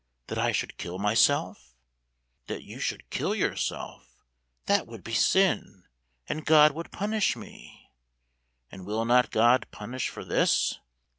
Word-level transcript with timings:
"That 0.29 0.39
I 0.39 0.51
should 0.51 0.77
kill 0.79 0.97
myself?"— 0.97 1.75
"That 2.47 2.63
you 2.63 2.79
should 2.79 3.11
kill 3.11 3.35
yourself."—"That 3.35 4.87
would 4.87 5.03
be 5.03 5.13
sin, 5.13 5.83
And 6.27 6.43
God 6.43 6.71
would 6.71 6.91
punish 6.91 7.35
me!"—"And 7.35 8.87
will 8.87 9.05
not 9.05 9.29
God 9.29 9.67
Punish 9.69 10.09
for 10.09 10.25
this?" 10.25 10.79